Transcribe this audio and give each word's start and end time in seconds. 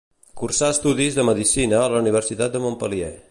Cursà 0.39 0.69
estudis 0.75 1.19
de 1.19 1.27
medicina 1.29 1.81
a 1.83 1.93
la 1.97 2.03
Universitat 2.05 2.57
de 2.57 2.63
Montpellier. 2.67 3.15